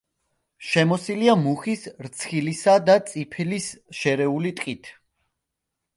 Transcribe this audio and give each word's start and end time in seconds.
შემოსილია 0.67 1.35
მუხის, 1.41 1.83
რცხილისა 2.07 2.75
და 2.89 2.97
წიფლის 3.11 3.71
შერეული 3.99 4.55
ტყით. 4.63 4.91